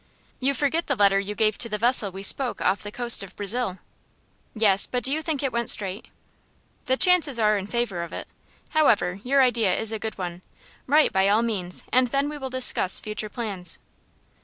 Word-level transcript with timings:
"You 0.39 0.55
forget 0.55 0.87
the 0.87 0.95
letter 0.95 1.19
you 1.19 1.35
gave 1.35 1.59
to 1.59 1.69
the 1.69 1.77
vessel 1.77 2.11
we 2.11 2.23
spoke 2.23 2.59
off 2.59 2.81
the 2.81 2.91
coast 2.91 3.21
of 3.21 3.35
Brazil." 3.35 3.77
"Yes; 4.55 4.87
but 4.87 5.03
do 5.03 5.13
you 5.13 5.21
think 5.21 5.43
it 5.43 5.53
went 5.53 5.69
straight?" 5.69 6.07
"The 6.87 6.97
chances 6.97 7.37
are 7.37 7.55
in 7.55 7.67
favor 7.67 8.01
of 8.01 8.11
it. 8.11 8.27
However, 8.69 9.19
your 9.23 9.43
idea 9.43 9.77
is 9.77 9.91
a 9.91 9.99
good 9.99 10.17
one. 10.17 10.41
Write, 10.87 11.11
by 11.11 11.27
all 11.29 11.43
means, 11.43 11.83
and 11.93 12.07
then 12.07 12.29
we 12.29 12.39
will 12.39 12.49
discuss 12.49 12.99
future 12.99 13.29
plans." 13.29 13.77